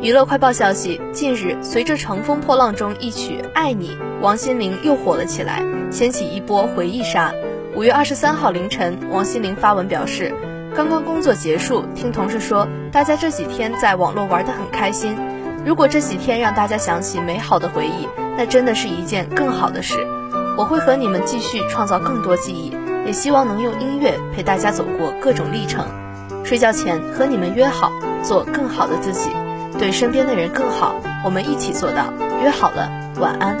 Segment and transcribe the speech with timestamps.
[0.00, 7.32] 娱乐快报消息：近日，随着《乘风破浪》中一曲《爱你》，王心凌又火了起来，掀起一波回忆杀。
[7.74, 10.34] 五月二十三号凌晨，王心凌发文表示，
[10.76, 15.16] 刚刚工作结束，听同事说大家这几天在网络玩得很开心。
[15.64, 18.06] 如果这几天让大家想起美好的回忆，
[18.36, 20.06] 那真的是一件更好的事。
[20.58, 25.86] 我会和你们继续创造更多记忆，也希望能用音乐陪大家走过各种历程。
[26.44, 27.90] 睡觉前和你们约好，
[28.22, 29.30] 做更好的自己。
[29.78, 32.12] 对身边的人更好，我们一起做到。
[32.42, 32.88] 约好了，
[33.18, 33.56] 晚安。